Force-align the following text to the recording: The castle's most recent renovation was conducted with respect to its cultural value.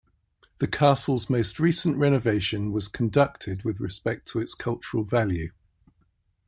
The 0.57 0.65
castle's 0.67 1.29
most 1.29 1.59
recent 1.59 1.95
renovation 1.95 2.71
was 2.71 2.87
conducted 2.87 3.63
with 3.63 3.79
respect 3.79 4.27
to 4.29 4.39
its 4.39 4.55
cultural 4.55 5.03
value. 5.03 5.51